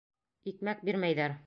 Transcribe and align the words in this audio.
Икмәк 0.53 0.83
бирмәйҙәр. 0.91 1.39